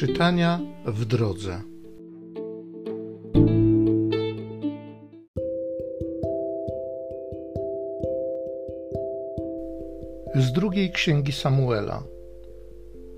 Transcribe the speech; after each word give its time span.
Czytania 0.00 0.60
w 0.86 1.04
drodze. 1.04 1.60
Z 10.34 10.52
drugiej 10.52 10.90
księgi 10.90 11.32
Samuela. 11.32 12.02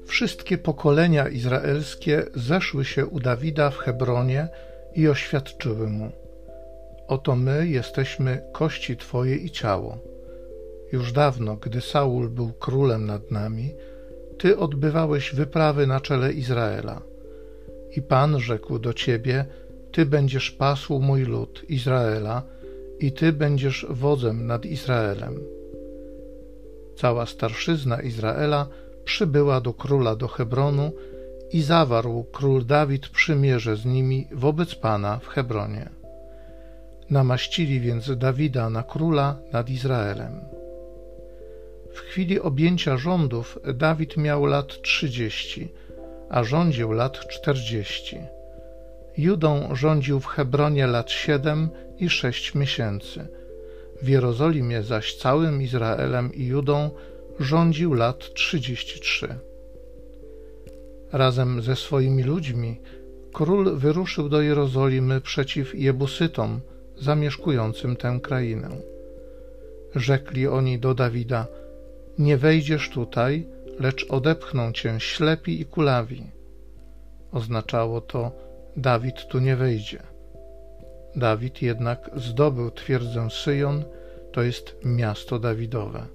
Wszystkie 0.06 0.58
pokolenia 0.58 1.28
izraelskie 1.28 2.26
zeszły 2.34 2.84
się 2.84 3.06
u 3.06 3.20
Dawida 3.20 3.70
w 3.70 3.76
Hebronie 3.76 4.48
i 4.94 5.08
oświadczyły 5.08 5.88
mu: 5.88 6.10
Oto 7.08 7.36
my 7.36 7.68
jesteśmy 7.68 8.42
kości 8.52 8.96
Twoje 8.96 9.36
i 9.36 9.50
ciało. 9.50 9.98
Już 10.92 11.12
dawno, 11.12 11.56
gdy 11.56 11.80
Saul 11.80 12.28
był 12.28 12.52
królem 12.52 13.06
nad 13.06 13.30
nami, 13.30 13.74
ty 14.42 14.58
odbywałeś 14.58 15.34
wyprawy 15.34 15.86
na 15.86 16.00
czele 16.00 16.32
Izraela. 16.32 17.02
I 17.96 18.02
Pan 18.02 18.40
rzekł 18.40 18.78
do 18.78 18.92
ciebie: 18.94 19.44
Ty 19.92 20.06
będziesz 20.06 20.50
pasł 20.50 20.98
mój 20.98 21.22
lud 21.22 21.64
Izraela, 21.68 22.42
i 23.00 23.12
ty 23.12 23.32
będziesz 23.32 23.86
wodzem 23.90 24.46
nad 24.46 24.66
Izraelem. 24.66 25.40
Cała 26.96 27.26
starszyzna 27.26 28.00
Izraela 28.00 28.66
przybyła 29.04 29.60
do 29.60 29.72
króla 29.74 30.16
do 30.16 30.28
Hebronu 30.28 30.92
i 31.52 31.62
zawarł 31.62 32.24
król 32.32 32.66
Dawid 32.66 33.08
przymierze 33.08 33.76
z 33.76 33.84
nimi 33.84 34.28
wobec 34.32 34.74
Pana 34.74 35.18
w 35.18 35.28
Hebronie. 35.28 35.90
Namaścili 37.10 37.80
więc 37.80 38.18
Dawida 38.18 38.70
na 38.70 38.82
króla 38.82 39.36
nad 39.52 39.70
Izraelem. 39.70 40.61
W 41.92 41.98
chwili 41.98 42.40
objęcia 42.40 42.96
rządów 42.96 43.58
Dawid 43.74 44.16
miał 44.16 44.46
lat 44.46 44.82
trzydzieści, 44.82 45.68
a 46.30 46.44
rządził 46.44 46.92
lat 46.92 47.28
czterdzieści. 47.28 48.18
Judą 49.16 49.74
rządził 49.74 50.20
w 50.20 50.26
Hebronie 50.26 50.86
lat 50.86 51.10
siedem 51.10 51.68
i 51.98 52.10
sześć 52.10 52.54
miesięcy. 52.54 53.26
W 54.02 54.08
Jerozolimie 54.08 54.82
zaś 54.82 55.14
całym 55.14 55.62
Izraelem 55.62 56.34
i 56.34 56.46
Judą 56.46 56.90
rządził 57.40 57.94
lat 57.94 58.34
trzydzieści 58.34 59.00
trzy. 59.00 59.34
Razem 61.12 61.62
ze 61.62 61.76
swoimi 61.76 62.22
ludźmi 62.22 62.80
król 63.32 63.76
wyruszył 63.76 64.28
do 64.28 64.42
Jerozolimy 64.42 65.20
przeciw 65.20 65.74
Jebusytom, 65.74 66.60
zamieszkującym 66.98 67.96
tę 67.96 68.18
krainę. 68.22 68.68
Rzekli 69.94 70.48
oni 70.48 70.78
do 70.78 70.94
Dawida– 70.94 71.46
nie 72.18 72.36
wejdziesz 72.36 72.90
tutaj, 72.90 73.48
lecz 73.78 74.06
odepchną 74.10 74.72
cię 74.72 75.00
ślepi 75.00 75.60
i 75.60 75.66
kulawi. 75.66 76.30
Oznaczało 77.32 78.00
to, 78.00 78.32
Dawid 78.76 79.26
tu 79.26 79.38
nie 79.38 79.56
wejdzie. 79.56 80.02
Dawid 81.16 81.62
jednak 81.62 82.10
zdobył 82.16 82.70
twierdzę 82.70 83.30
Syjon, 83.30 83.84
to 84.32 84.42
jest 84.42 84.76
miasto 84.84 85.38
Dawidowe. 85.38 86.06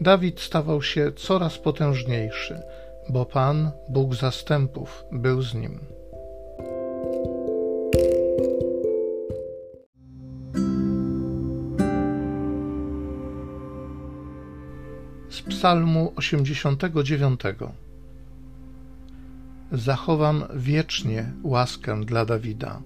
Dawid 0.00 0.40
stawał 0.40 0.82
się 0.82 1.12
coraz 1.12 1.58
potężniejszy, 1.58 2.60
bo 3.08 3.26
Pan, 3.26 3.70
Bóg 3.88 4.14
zastępów, 4.14 5.04
był 5.12 5.42
z 5.42 5.54
nim. 5.54 5.97
Psalmu 15.58 16.12
89. 16.16 17.40
Zachowam 19.72 20.44
wiecznie 20.54 21.32
łaskę 21.42 22.04
dla 22.04 22.24
Dawida. 22.24 22.82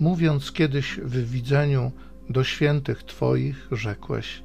Mówiąc 0.00 0.52
kiedyś 0.52 1.00
w 1.04 1.30
widzeniu 1.30 1.92
do 2.30 2.44
świętych 2.44 3.02
Twoich, 3.04 3.68
rzekłeś: 3.72 4.42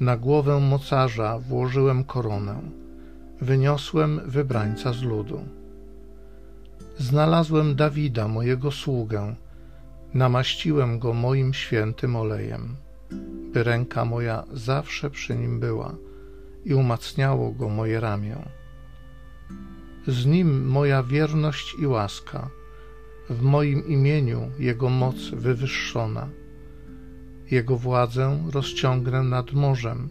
Na 0.00 0.16
głowę 0.16 0.60
mocarza 0.60 1.38
włożyłem 1.38 2.04
koronę, 2.04 2.60
wyniosłem 3.40 4.20
wybrańca 4.26 4.92
z 4.92 5.02
ludu. 5.02 5.40
Znalazłem 6.98 7.76
Dawida, 7.76 8.28
mojego 8.28 8.70
sługę, 8.70 9.34
namaściłem 10.14 10.98
go 10.98 11.14
moim 11.14 11.54
świętym 11.54 12.16
olejem 12.16 12.76
by 13.52 13.62
ręka 13.62 14.04
moja 14.04 14.44
zawsze 14.52 15.10
przy 15.10 15.36
nim 15.36 15.60
była 15.60 15.94
i 16.64 16.74
umacniało 16.74 17.52
go 17.52 17.68
moje 17.68 18.00
ramię. 18.00 18.36
Z 20.06 20.26
nim 20.26 20.68
moja 20.68 21.02
wierność 21.02 21.74
i 21.78 21.86
łaska, 21.86 22.50
w 23.30 23.42
moim 23.42 23.86
imieniu 23.86 24.50
jego 24.58 24.88
moc 24.88 25.16
wywyższona. 25.30 26.28
Jego 27.50 27.76
władzę 27.76 28.38
rozciągnę 28.52 29.22
nad 29.22 29.52
morzem, 29.52 30.08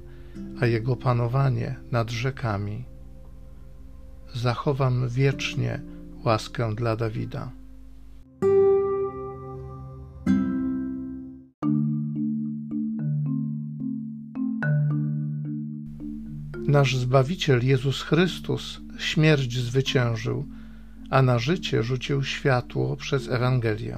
a 0.61 0.65
jego 0.65 0.95
panowanie 0.95 1.75
nad 1.91 2.09
rzekami. 2.09 2.85
Zachowam 4.33 5.09
wiecznie 5.09 5.81
łaskę 6.25 6.75
dla 6.75 6.95
Dawida. 6.95 7.58
Nasz 16.69 16.97
Zbawiciel 16.97 17.65
Jezus 17.65 18.01
Chrystus 18.01 18.81
śmierć 18.97 19.57
zwyciężył, 19.57 20.45
a 21.09 21.21
na 21.21 21.39
życie 21.39 21.83
rzucił 21.83 22.23
światło 22.23 22.95
przez 22.95 23.29
Ewangelię. 23.29 23.97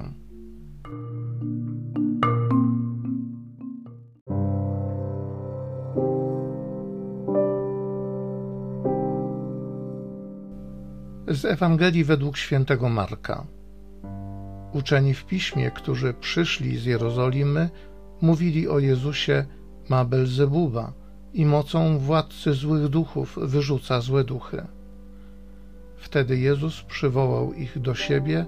Z 11.28 11.44
Ewangelii 11.44 12.04
według 12.04 12.36
świętego 12.36 12.88
Marka. 12.88 13.46
Uczeni 14.72 15.14
w 15.14 15.24
piśmie, 15.24 15.70
którzy 15.70 16.14
przyszli 16.14 16.78
z 16.78 16.84
Jerozolimy, 16.84 17.70
mówili 18.20 18.68
o 18.68 18.78
Jezusie 18.78 19.46
ma 19.88 20.04
Belzebuba 20.04 21.01
i 21.34 21.46
mocą 21.46 21.98
władcy 21.98 22.54
złych 22.54 22.88
duchów 22.88 23.38
wyrzuca 23.42 24.00
złe 24.00 24.24
duchy. 24.24 24.66
Wtedy 25.96 26.38
Jezus 26.38 26.82
przywołał 26.82 27.52
ich 27.52 27.78
do 27.78 27.94
siebie 27.94 28.46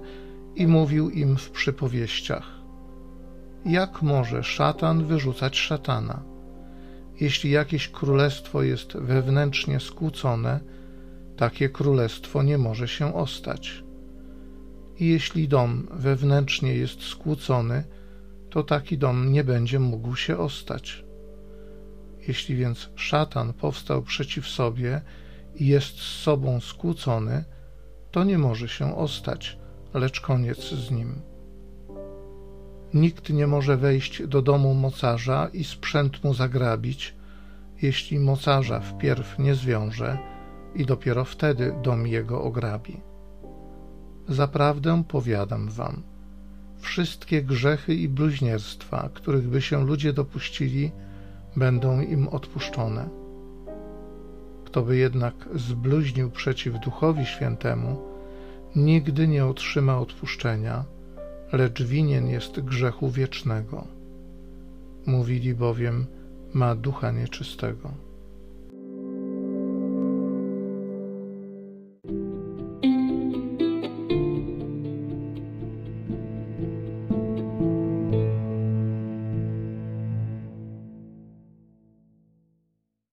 i 0.55 0.67
mówił 0.67 1.09
im 1.09 1.37
w 1.37 1.49
przypowieściach: 1.51 2.51
Jak 3.65 4.01
może 4.01 4.43
szatan 4.43 5.05
wyrzucać 5.05 5.57
szatana? 5.57 6.23
Jeśli 7.19 7.51
jakieś 7.51 7.89
królestwo 7.89 8.63
jest 8.63 8.97
wewnętrznie 8.97 9.79
skłócone, 9.79 10.59
takie 11.37 11.69
królestwo 11.69 12.43
nie 12.43 12.57
może 12.57 12.87
się 12.87 13.15
ostać. 13.15 13.83
I 14.99 15.07
jeśli 15.07 15.47
dom 15.47 15.87
wewnętrznie 15.91 16.75
jest 16.75 17.01
skłócony, 17.01 17.83
to 18.49 18.63
taki 18.63 18.97
dom 18.97 19.31
nie 19.31 19.43
będzie 19.43 19.79
mógł 19.79 20.15
się 20.15 20.37
ostać. 20.37 21.04
Jeśli 22.27 22.55
więc 22.55 22.89
szatan 22.95 23.53
powstał 23.53 24.01
przeciw 24.01 24.47
sobie 24.47 25.01
i 25.55 25.67
jest 25.67 25.99
z 25.99 26.21
sobą 26.21 26.59
skłócony, 26.59 27.43
to 28.11 28.23
nie 28.23 28.37
może 28.37 28.67
się 28.67 28.97
ostać, 28.97 29.57
lecz 29.93 30.21
koniec 30.21 30.69
z 30.69 30.91
nim. 30.91 31.21
Nikt 32.93 33.29
nie 33.29 33.47
może 33.47 33.77
wejść 33.77 34.27
do 34.27 34.41
domu 34.41 34.73
mocarza 34.73 35.49
i 35.53 35.63
sprzęt 35.63 36.23
mu 36.23 36.33
zagrabić, 36.33 37.15
jeśli 37.81 38.19
mocarza 38.19 38.79
wpierw 38.79 39.39
nie 39.39 39.55
zwiąże 39.55 40.17
i 40.75 40.85
dopiero 40.85 41.25
wtedy 41.25 41.75
dom 41.83 42.07
jego 42.07 42.43
ograbi. 42.43 43.01
Zaprawdę 44.27 45.03
powiadam 45.07 45.69
wam, 45.69 46.03
wszystkie 46.79 47.43
grzechy 47.43 47.95
i 47.95 48.09
bluźnierstwa, 48.09 49.09
których 49.13 49.47
by 49.49 49.61
się 49.61 49.85
ludzie 49.85 50.13
dopuścili, 50.13 50.91
będą 51.55 52.01
im 52.01 52.27
odpuszczone. 52.27 53.09
Kto 54.65 54.81
by 54.81 54.97
jednak 54.97 55.33
zbluźnił 55.55 56.31
przeciw 56.31 56.79
Duchowi 56.79 57.25
Świętemu, 57.25 58.01
nigdy 58.75 59.27
nie 59.27 59.45
otrzyma 59.45 59.99
odpuszczenia, 59.99 60.83
lecz 61.53 61.83
winien 61.83 62.27
jest 62.27 62.59
grzechu 62.59 63.09
wiecznego. 63.09 63.87
Mówili 65.05 65.53
bowiem, 65.53 66.05
ma 66.53 66.75
ducha 66.75 67.11
nieczystego. 67.11 68.04